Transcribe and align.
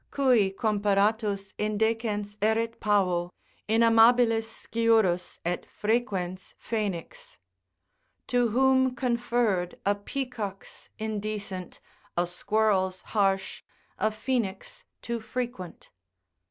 Cui 0.09 0.49
comparatus 0.49 1.53
indecens 1.59 2.35
erit 2.41 2.79
pavo, 2.79 3.29
Inamabilis 3.69 4.47
sciurus, 4.65 5.37
et 5.45 5.63
frequens 5.67 6.55
Phoenix. 6.57 7.37
To 8.25 8.47
whom 8.47 8.95
conferr'd 8.95 9.75
a 9.85 9.93
peacock's 9.93 10.89
indecent, 10.97 11.79
A 12.17 12.25
squirrel's 12.25 13.01
harsh, 13.13 13.61
a 13.99 14.09
phoenix 14.09 14.85
too 15.03 15.19
frequent. 15.19 15.91